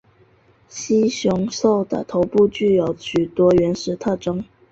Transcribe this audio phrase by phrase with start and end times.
[0.67, 4.43] 蜥熊兽的头部具有许多原始特征。